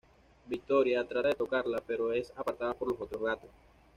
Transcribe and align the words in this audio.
Victoria 0.47 1.07
trata 1.07 1.27
de 1.27 1.35
tocarla, 1.35 1.79
pero 1.85 2.11
es 2.11 2.33
apartada 2.35 2.73
por 2.73 2.91
los 2.91 2.99
otros 3.01 3.21
gatos. 3.21 3.51